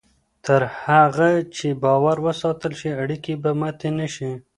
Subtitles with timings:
[0.45, 4.31] تر هغه چې باور وساتل شي، اړیکې به ماتې نه شي.